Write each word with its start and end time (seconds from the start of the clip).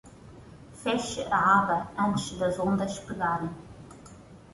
Feche 0.83 1.27
a 1.39 1.41
aba 1.59 1.79
antes 2.05 2.29
das 2.39 2.55
ondas 2.69 2.93
pegarem. 3.05 3.53